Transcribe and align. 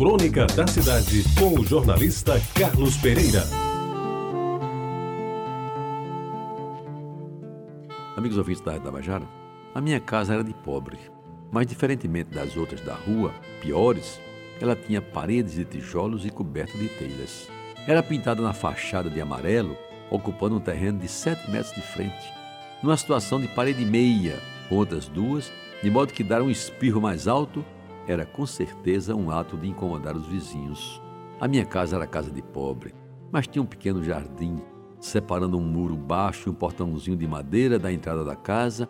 Crônica 0.00 0.46
da 0.46 0.66
Cidade, 0.66 1.22
com 1.38 1.60
o 1.60 1.62
jornalista 1.62 2.40
Carlos 2.58 2.96
Pereira. 2.96 3.42
Amigos 8.16 8.38
ouvintes 8.38 8.62
da 8.62 8.72
Rede 8.72 8.84
Tabajara, 8.86 9.28
a 9.74 9.80
minha 9.82 10.00
casa 10.00 10.32
era 10.32 10.42
de 10.42 10.54
pobre, 10.54 10.98
mas 11.52 11.66
diferentemente 11.66 12.30
das 12.30 12.56
outras 12.56 12.80
da 12.80 12.94
rua, 12.94 13.34
piores, 13.60 14.18
ela 14.58 14.74
tinha 14.74 15.02
paredes 15.02 15.52
de 15.52 15.66
tijolos 15.66 16.24
e 16.24 16.30
coberta 16.30 16.78
de 16.78 16.88
telhas. 16.88 17.46
Era 17.86 18.02
pintada 18.02 18.40
na 18.40 18.54
fachada 18.54 19.10
de 19.10 19.20
amarelo, 19.20 19.76
ocupando 20.10 20.56
um 20.56 20.60
terreno 20.60 20.98
de 20.98 21.08
7 21.08 21.50
metros 21.50 21.74
de 21.74 21.82
frente, 21.82 22.32
numa 22.82 22.96
situação 22.96 23.38
de 23.38 23.48
parede 23.48 23.84
meia, 23.84 24.38
com 24.66 24.76
outras 24.76 25.08
duas, 25.08 25.52
de 25.82 25.90
modo 25.90 26.14
que 26.14 26.24
dar 26.24 26.40
um 26.40 26.48
espirro 26.48 27.02
mais 27.02 27.28
alto 27.28 27.62
era 28.06 28.24
com 28.24 28.46
certeza 28.46 29.14
um 29.14 29.30
ato 29.30 29.56
de 29.56 29.68
incomodar 29.68 30.16
os 30.16 30.26
vizinhos. 30.26 31.00
A 31.40 31.48
minha 31.48 31.64
casa 31.64 31.96
era 31.96 32.06
casa 32.06 32.30
de 32.30 32.42
pobre, 32.42 32.94
mas 33.32 33.46
tinha 33.46 33.62
um 33.62 33.66
pequeno 33.66 34.02
jardim, 34.02 34.60
separando 34.98 35.56
um 35.56 35.62
muro 35.62 35.96
baixo 35.96 36.48
e 36.48 36.50
um 36.50 36.54
portãozinho 36.54 37.16
de 37.16 37.26
madeira 37.26 37.78
da 37.78 37.92
entrada 37.92 38.24
da 38.24 38.36
casa, 38.36 38.88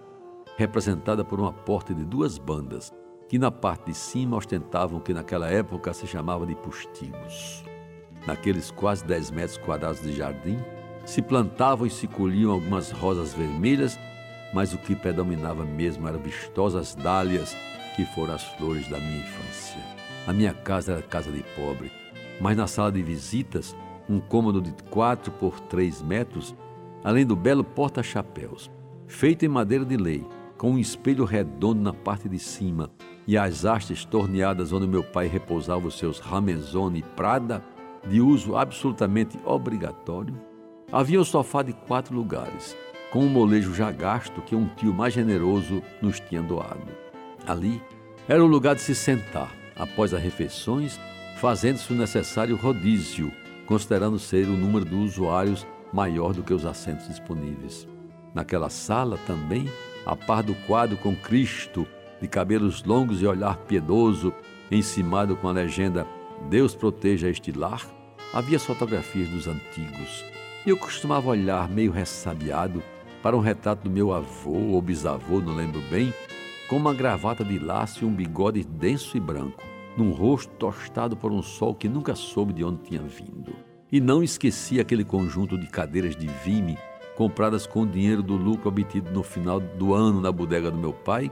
representada 0.57 1.25
por 1.25 1.39
uma 1.39 1.53
porta 1.53 1.95
de 1.95 2.05
duas 2.05 2.39
bandas, 2.39 2.93
que 3.29 3.39
na 3.39 3.51
parte 3.51 3.87
de 3.87 3.95
cima 3.95 4.37
ostentavam 4.37 4.99
o 4.99 5.01
que 5.01 5.15
naquela 5.15 5.49
época 5.49 5.93
se 5.93 6.07
chamava 6.07 6.45
de 6.45 6.55
postigos. 6.57 7.65
Naqueles 8.27 8.71
quase 8.71 9.05
10 9.05 9.31
metros 9.31 9.57
quadrados 9.59 10.03
de 10.03 10.13
jardim, 10.13 10.59
se 11.05 11.23
plantavam 11.23 11.87
e 11.87 11.91
se 11.91 12.07
colhiam 12.07 12.53
algumas 12.53 12.91
rosas 12.91 13.33
vermelhas, 13.33 13.99
mas 14.53 14.75
o 14.75 14.79
que 14.79 14.95
predominava 14.95 15.65
mesmo 15.65 16.09
eram 16.09 16.19
vistosas 16.19 16.95
dálias, 16.95 17.57
que 17.97 18.05
foram 18.05 18.35
as 18.35 18.45
flores 18.45 18.89
da 18.89 18.99
minha 18.99 19.19
infância. 19.19 19.81
A 20.27 20.33
minha 20.33 20.53
casa 20.53 20.93
era 20.93 21.03
casa 21.03 21.31
de 21.31 21.43
pobre, 21.57 21.91
mas 22.41 22.57
na 22.57 22.67
sala 22.67 22.93
de 22.93 23.03
visitas, 23.03 23.77
um 24.09 24.21
cômodo 24.21 24.61
de 24.61 24.73
4 24.91 25.33
por 25.33 25.61
3 25.61 26.03
metros, 26.03 26.55
além 27.03 27.25
do 27.25 27.37
belo 27.37 27.65
porta-chapéus, 27.65 28.71
feito 29.07 29.45
em 29.45 29.49
madeira 29.49 29.85
de 29.85 29.97
lei, 29.97 30.27
com 30.57 30.73
um 30.73 30.79
espelho 30.79 31.25
redondo 31.25 31.81
na 31.81 31.93
parte 31.93 32.29
de 32.29 32.39
cima 32.39 32.91
e 33.27 33.39
as 33.39 33.65
hastes 33.65 34.05
torneadas 34.05 34.73
onde 34.73 34.87
meu 34.87 35.03
pai 35.03 35.27
repousava 35.27 35.87
os 35.87 35.97
seus 35.97 36.19
Ramezone 36.19 37.03
Prada, 37.17 37.63
de 38.07 38.21
uso 38.21 38.57
absolutamente 38.57 39.39
obrigatório, 39.45 40.35
havia 40.91 41.21
um 41.21 41.25
sofá 41.25 41.63
de 41.63 41.73
quatro 41.73 42.15
lugares, 42.15 42.77
com 43.13 43.21
um 43.21 43.29
molejo 43.29 43.75
já 43.75 43.91
gasto 43.91 44.43
que 44.43 44.57
um 44.57 44.67
tio 44.67 44.93
mais 44.93 45.15
generoso 45.15 45.83
nos 46.03 46.19
tinha 46.21 46.43
doado. 46.43 47.10
Ali 47.47 47.83
era 48.29 48.45
o 48.45 48.47
lugar 48.47 48.75
de 48.75 48.83
se 48.83 48.95
sentar, 48.95 49.53
após 49.77 50.15
as 50.15 50.23
refeições, 50.23 51.01
fazendo-se 51.39 51.93
o 51.93 51.97
necessário 51.97 52.57
rodízio, 52.57 53.33
considerando 53.67 54.19
ser 54.19 54.47
o 54.47 54.57
número 54.57 54.85
de 54.85 54.95
usuários 54.95 55.67
maior 55.93 56.33
do 56.33 56.43
que 56.43 56.55
os 56.55 56.67
assentos 56.67 57.09
disponíveis. 57.09 57.89
Naquela 58.35 58.71
sala 58.71 59.19
também 59.27 59.69
a 60.07 60.15
par 60.15 60.43
do 60.43 60.55
quadro 60.67 60.97
com 60.97 61.15
Cristo, 61.15 61.87
de 62.21 62.29
cabelos 62.29 62.85
longos 62.85 63.23
e 63.23 63.27
olhar 63.27 63.57
piedoso, 63.57 64.33
encimado 64.71 65.37
com 65.37 65.49
a 65.49 65.53
legenda 65.53 66.07
Deus 66.49 66.75
proteja 66.75 67.29
este 67.29 67.53
lar, 67.53 67.87
havia 68.33 68.59
fotografias 68.59 69.29
dos 69.29 69.47
antigos. 69.47 70.25
Eu 70.67 70.77
costumava 70.77 71.31
olhar 71.31 71.69
meio 71.69 71.91
ressabiado 71.91 72.83
para 73.23 73.37
um 73.37 73.41
retrato 73.41 73.85
do 73.85 73.91
meu 73.91 74.13
avô 74.13 74.53
ou 74.53 74.81
bisavô, 74.81 75.41
não 75.41 75.55
lembro 75.55 75.81
bem, 75.91 76.13
com 76.71 76.77
uma 76.77 76.95
gravata 76.95 77.45
de 77.45 77.59
laço 77.59 78.05
e 78.05 78.07
um 78.07 78.15
bigode 78.15 78.63
denso 78.63 79.17
e 79.17 79.21
branco, 79.21 79.61
num 79.97 80.13
rosto 80.13 80.53
tostado 80.55 81.17
por 81.17 81.33
um 81.33 81.43
sol 81.43 81.75
que 81.75 81.89
nunca 81.89 82.15
soube 82.15 82.53
de 82.53 82.63
onde 82.63 82.83
tinha 82.83 83.03
vindo. 83.03 83.57
E 83.91 84.01
não 84.01 84.23
esqueci 84.23 84.79
aquele 84.79 85.05
conjunto 85.05 85.59
de 85.59 85.67
cadeiras 85.67 86.15
de 86.15 86.29
vime 86.29 86.79
compradas 87.17 87.67
com 87.67 87.83
o 87.83 87.87
dinheiro 87.87 88.23
do 88.23 88.37
lucro 88.37 88.69
obtido 88.69 89.11
no 89.11 89.25
final 89.25 89.59
do 89.59 89.93
ano 89.93 90.21
na 90.21 90.31
bodega 90.31 90.71
do 90.71 90.79
meu 90.79 90.93
pai, 90.93 91.29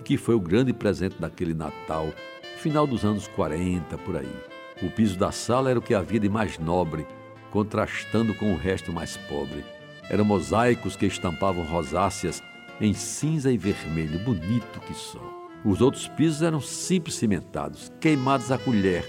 e 0.00 0.02
que 0.02 0.16
foi 0.16 0.34
o 0.34 0.40
grande 0.40 0.72
presente 0.72 1.20
daquele 1.20 1.54
Natal, 1.54 2.08
final 2.56 2.84
dos 2.84 3.04
anos 3.04 3.28
40 3.28 3.96
por 3.98 4.16
aí. 4.16 4.36
O 4.82 4.90
piso 4.90 5.16
da 5.16 5.30
sala 5.30 5.70
era 5.70 5.78
o 5.78 5.82
que 5.82 5.94
havia 5.94 6.18
de 6.18 6.28
mais 6.28 6.58
nobre, 6.58 7.06
contrastando 7.52 8.34
com 8.34 8.52
o 8.52 8.56
resto 8.56 8.92
mais 8.92 9.16
pobre. 9.16 9.64
Eram 10.10 10.24
mosaicos 10.24 10.96
que 10.96 11.06
estampavam 11.06 11.64
rosáceas 11.64 12.42
em 12.80 12.94
cinza 12.94 13.52
e 13.52 13.58
vermelho, 13.58 14.18
bonito 14.20 14.80
que 14.80 14.94
só. 14.94 15.20
Os 15.64 15.80
outros 15.80 16.08
pisos 16.08 16.40
eram 16.40 16.60
simples 16.60 17.16
cimentados, 17.16 17.92
queimados 18.00 18.50
a 18.50 18.56
colher, 18.56 19.04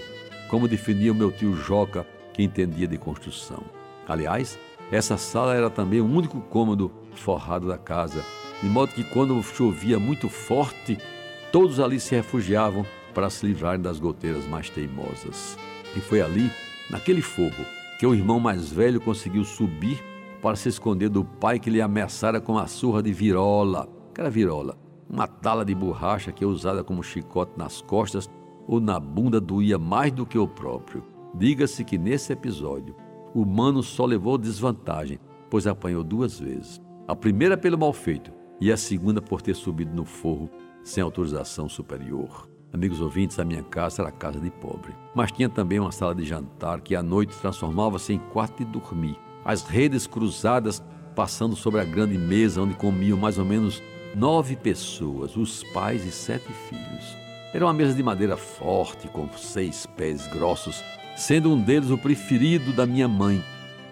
como 0.48 0.68
definia 0.68 1.12
o 1.12 1.14
meu 1.14 1.32
tio 1.32 1.56
Joca, 1.56 2.06
que 2.34 2.42
entendia 2.42 2.86
de 2.86 2.98
construção. 2.98 3.62
Aliás, 4.06 4.58
essa 4.90 5.16
sala 5.16 5.54
era 5.54 5.70
também 5.70 6.00
o 6.00 6.06
único 6.06 6.40
cômodo 6.42 6.92
forrado 7.14 7.66
da 7.66 7.78
casa, 7.78 8.22
de 8.62 8.68
modo 8.68 8.92
que 8.92 9.04
quando 9.04 9.42
chovia 9.42 9.98
muito 9.98 10.28
forte, 10.28 10.98
todos 11.50 11.80
ali 11.80 11.98
se 11.98 12.14
refugiavam 12.14 12.84
para 13.14 13.30
se 13.30 13.46
livrarem 13.46 13.80
das 13.80 13.98
goteiras 13.98 14.46
mais 14.46 14.68
teimosas. 14.68 15.56
E 15.96 16.00
foi 16.00 16.20
ali, 16.20 16.50
naquele 16.90 17.22
fogo, 17.22 17.64
que 17.98 18.06
o 18.06 18.14
irmão 18.14 18.38
mais 18.38 18.70
velho 18.70 19.00
conseguiu 19.00 19.44
subir 19.44 20.02
para 20.42 20.56
se 20.56 20.68
esconder 20.68 21.08
do 21.08 21.24
pai 21.24 21.60
que 21.60 21.70
lhe 21.70 21.80
ameaçara 21.80 22.40
com 22.40 22.58
a 22.58 22.66
surra 22.66 23.00
de 23.00 23.12
virola. 23.12 23.88
Que 24.12 24.20
era 24.20 24.28
virola? 24.28 24.76
Uma 25.08 25.28
tala 25.28 25.64
de 25.64 25.72
borracha 25.72 26.32
que, 26.32 26.44
usada 26.44 26.82
como 26.82 27.02
chicote 27.02 27.52
nas 27.56 27.80
costas 27.80 28.28
ou 28.66 28.80
na 28.80 28.98
bunda, 28.98 29.40
doía 29.40 29.78
mais 29.78 30.10
do 30.10 30.26
que 30.26 30.36
o 30.36 30.48
próprio. 30.48 31.04
Diga-se 31.32 31.84
que 31.84 31.96
nesse 31.96 32.32
episódio, 32.32 32.94
o 33.32 33.46
mano 33.46 33.82
só 33.82 34.04
levou 34.04 34.36
desvantagem, 34.36 35.20
pois 35.48 35.66
apanhou 35.66 36.02
duas 36.02 36.40
vezes. 36.40 36.80
A 37.06 37.14
primeira 37.14 37.56
pelo 37.56 37.78
mal 37.78 37.92
feito 37.92 38.32
e 38.60 38.72
a 38.72 38.76
segunda 38.76 39.22
por 39.22 39.40
ter 39.40 39.54
subido 39.54 39.94
no 39.94 40.04
forro 40.04 40.50
sem 40.82 41.02
autorização 41.02 41.68
superior. 41.68 42.48
Amigos 42.72 43.00
ouvintes, 43.00 43.38
a 43.38 43.44
minha 43.44 43.62
casa 43.62 44.02
era 44.02 44.10
casa 44.10 44.40
de 44.40 44.50
pobre, 44.50 44.94
mas 45.14 45.30
tinha 45.30 45.48
também 45.48 45.78
uma 45.78 45.92
sala 45.92 46.14
de 46.14 46.24
jantar 46.24 46.80
que 46.80 46.96
à 46.96 47.02
noite 47.02 47.36
transformava-se 47.38 48.12
em 48.12 48.18
quarto 48.18 48.64
de 48.64 48.70
dormir. 48.70 49.16
As 49.44 49.62
redes 49.62 50.06
cruzadas 50.06 50.82
passando 51.14 51.56
sobre 51.56 51.80
a 51.80 51.84
grande 51.84 52.16
mesa 52.16 52.62
onde 52.62 52.74
comiam 52.74 53.18
mais 53.18 53.38
ou 53.38 53.44
menos 53.44 53.82
nove 54.14 54.56
pessoas, 54.56 55.36
os 55.36 55.64
pais 55.72 56.04
e 56.06 56.10
sete 56.10 56.50
filhos. 56.68 57.16
Era 57.52 57.66
uma 57.66 57.72
mesa 57.72 57.94
de 57.94 58.02
madeira 58.02 58.36
forte, 58.36 59.08
com 59.08 59.28
seis 59.36 59.84
pés 59.84 60.26
grossos, 60.28 60.82
sendo 61.16 61.52
um 61.52 61.60
deles 61.60 61.90
o 61.90 61.98
preferido 61.98 62.72
da 62.72 62.86
minha 62.86 63.08
mãe, 63.08 63.42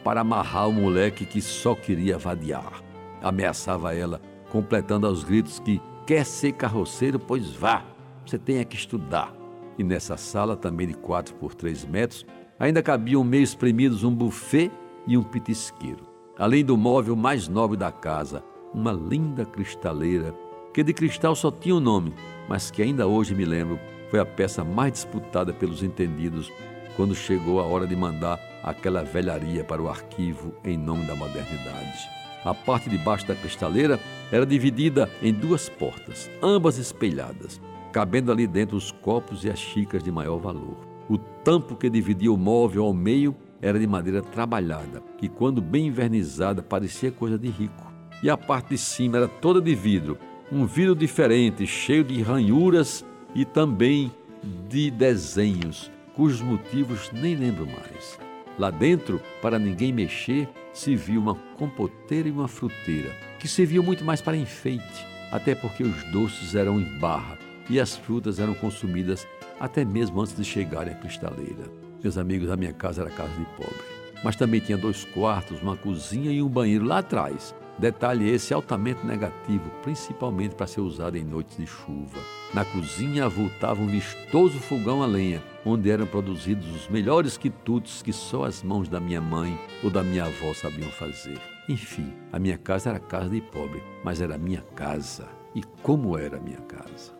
para 0.03 0.23
amarrar 0.23 0.69
o 0.69 0.73
moleque 0.73 1.27
que 1.27 1.43
só 1.43 1.75
queria 1.75 2.17
vadiar. 2.17 2.83
Ameaçava 3.23 3.95
ela, 3.95 4.21
completando 4.51 5.07
aos 5.07 5.23
gritos 5.23 5.59
que 5.59 5.81
quer 6.07 6.25
ser 6.25 6.53
carroceiro, 6.53 7.19
pois 7.19 7.51
vá, 7.51 7.85
você 8.25 8.39
tem 8.39 8.59
é 8.59 8.65
que 8.65 8.77
estudar. 8.77 9.35
E 9.79 9.85
nessa 9.85 10.17
sala, 10.17 10.57
também 10.57 10.87
de 10.87 10.95
4 10.95 11.35
por 11.35 11.55
3 11.55 11.85
metros, 11.85 12.25
ainda 12.59 12.83
cabiam 12.83 13.23
meio 13.23 13.43
espremidos 13.43 14.05
um 14.05 14.15
buffet 14.15 14.71
e 15.07 15.17
um 15.17 15.23
pitisqueiro. 15.23 16.07
Além 16.39 16.65
do 16.65 16.77
móvel 16.77 17.17
mais 17.17 17.49
nobre 17.49 17.77
da 17.77 17.93
casa, 17.93 18.43
uma 18.73 18.93
linda 18.93 19.45
cristaleira, 19.45 20.35
que 20.73 20.83
de 20.83 20.93
cristal 20.93 21.35
só 21.35 21.51
tinha 21.51 21.75
o 21.75 21.79
um 21.79 21.81
nome, 21.81 22.15
mas 22.49 22.71
que 22.71 22.83
ainda 22.83 23.07
hoje 23.07 23.35
me 23.35 23.45
lembro 23.45 23.79
foi 24.11 24.19
a 24.19 24.27
peça 24.27 24.65
mais 24.65 24.93
disputada 24.93 25.53
pelos 25.53 25.83
entendidos 25.83 26.53
quando 26.97 27.15
chegou 27.15 27.61
a 27.61 27.65
hora 27.65 27.87
de 27.87 27.95
mandar 27.95 28.41
aquela 28.63 29.03
velharia 29.03 29.65
para 29.65 29.81
o 29.81 29.89
arquivo 29.89 30.53
em 30.65 30.77
nome 30.77 31.07
da 31.07 31.15
modernidade. 31.15 32.09
A 32.45 32.55
parte 32.55 32.89
de 32.89 32.99
baixo 32.99 33.27
da 33.27 33.35
cristaleira 33.35 34.01
era 34.33 34.47
dividida 34.47 35.11
em 35.23 35.33
duas 35.33 35.69
portas, 35.69 36.31
ambas 36.43 36.79
espelhadas, 36.79 37.61
cabendo 37.93 38.33
ali 38.33 38.47
dentro 38.47 38.77
os 38.77 38.91
copos 38.91 39.45
e 39.45 39.51
as 39.51 39.59
xícaras 39.59 40.03
de 40.03 40.11
maior 40.11 40.39
valor. 40.39 40.77
O 41.09 41.19
tampo 41.19 41.77
que 41.77 41.91
dividia 41.91 42.33
o 42.33 42.37
móvel 42.37 42.85
ao 42.85 42.95
meio 42.95 43.37
era 43.61 43.79
de 43.79 43.87
madeira 43.87 44.23
trabalhada, 44.23 45.03
que 45.19 45.29
quando 45.29 45.61
bem 45.61 45.89
envernizada 45.89 46.63
parecia 46.63 47.13
coisa 47.13 47.39
de 47.39 47.49
rico. 47.49 47.91
E 48.23 48.31
a 48.31 48.37
parte 48.37 48.71
de 48.71 48.79
cima 48.79 49.19
era 49.19 49.29
toda 49.29 49.61
de 49.61 49.75
vidro, 49.75 50.19
um 50.53 50.67
vidro 50.67 50.95
diferente, 50.95 51.67
cheio 51.67 52.05
de 52.05 52.21
ranhuras 52.23 53.05
e 53.35 53.45
também 53.45 54.11
de 54.69 54.91
desenhos 54.91 55.91
cujos 56.15 56.41
motivos 56.43 57.11
nem 57.13 57.35
lembro 57.35 57.67
mais. 57.67 58.19
Lá 58.59 58.71
dentro, 58.71 59.21
para 59.41 59.59
ninguém 59.59 59.93
mexer, 59.93 60.49
se 60.73 60.95
viu 60.95 61.21
uma 61.21 61.35
compoteira 61.57 62.29
e 62.29 62.33
uma 62.33 62.49
fruteira, 62.49 63.11
que 63.39 63.49
serviam 63.49 63.83
muito 63.83 64.05
mais 64.05 64.21
para 64.21 64.37
enfeite, 64.37 65.07
até 65.33 65.55
porque 65.55 65.83
os 65.83 66.05
doces 66.13 66.55
eram 66.55 66.79
em 66.79 66.99
barra 66.99 67.39
e 67.71 67.81
as 67.81 67.97
frutas 67.97 68.39
eram 68.39 68.53
consumidas 68.55 69.27
até 69.59 69.85
mesmo 69.85 70.21
antes 70.21 70.37
de 70.37 70.45
chegarem 70.45 70.93
à 70.93 70.97
cristaleira. 70.97 71.90
Meus 72.03 72.17
amigos, 72.17 72.51
a 72.51 72.57
minha 72.57 72.73
casa 72.73 73.03
era 73.03 73.11
casa 73.11 73.33
de 73.35 73.45
pobre. 73.57 73.85
Mas 74.25 74.37
também 74.37 74.61
tinha 74.61 74.77
dois 74.77 75.05
quartos, 75.05 75.61
uma 75.63 75.77
cozinha 75.77 76.31
e 76.31 76.43
um 76.43 76.49
banheiro 76.49 76.85
lá 76.85 76.99
atrás. 76.99 77.55
Detalhe 77.79 78.29
esse 78.29 78.53
altamente 78.53 79.07
negativo, 79.07 79.71
principalmente 79.83 80.55
para 80.55 80.67
ser 80.67 80.83
usado 80.83 81.17
em 81.17 81.25
noites 81.25 81.57
de 81.57 81.67
chuva. 81.67 82.19
Na 82.53 82.65
cozinha 82.65 83.25
avultava 83.25 83.81
um 83.81 83.87
vistoso 83.87 84.59
fogão 84.59 85.03
a 85.03 85.07
lenha, 85.07 85.43
onde 85.65 85.91
eram 85.91 86.07
produzidos 86.07 86.69
os 86.75 86.89
melhores 86.89 87.39
quitutes 87.39 88.03
que 88.03 88.13
só 88.13 88.45
as 88.45 88.63
mãos 88.63 88.89
da 88.89 89.01
minha 89.01 89.21
mãe 89.21 89.59
ou 89.83 89.91
da 89.91 90.03
minha 90.03 90.25
avó 90.25 90.53
sabiam 90.53 90.91
fazer. 90.91 91.41
Enfim, 91.69 92.13
a 92.33 92.39
minha 92.39 92.59
casa 92.59 92.91
era 92.91 92.99
casa 92.99 93.31
de 93.31 93.41
pobre, 93.41 93.83
mas 94.05 94.21
era 94.21 94.37
minha 94.37 94.63
casa. 94.75 95.27
E 95.55 95.63
como 95.83 96.19
era 96.19 96.37
a 96.37 96.41
minha 96.41 96.61
casa? 96.61 97.20